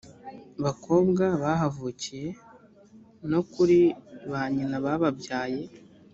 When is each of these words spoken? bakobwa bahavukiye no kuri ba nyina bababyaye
bakobwa 0.63 1.25
bahavukiye 1.43 2.29
no 3.31 3.41
kuri 3.51 3.79
ba 4.31 4.41
nyina 4.53 4.75
bababyaye 4.85 5.63